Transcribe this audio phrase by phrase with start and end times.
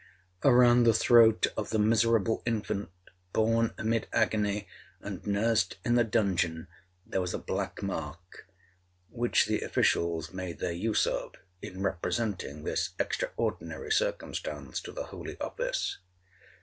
[0.43, 2.89] Around the throat of the miserable infant,
[3.33, 4.67] born amid agony,
[4.99, 6.67] and nursed in a dungeon,
[7.05, 8.47] there was a black mark,
[9.11, 15.39] which the officials made their use of in representing this extraordinary circumstance to the holy
[15.39, 15.99] office.